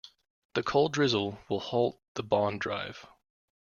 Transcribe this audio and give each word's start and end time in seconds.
The 0.55 0.63
cold 0.63 0.93
drizzle 0.93 1.37
will 1.47 1.59
halt 1.59 1.99
the 2.15 2.23
bond 2.23 2.59
drive. 2.59 3.05